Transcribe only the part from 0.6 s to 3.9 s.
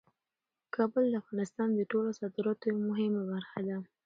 کابل د افغانستان د ټولو صادراتو یوه مهمه برخه ده.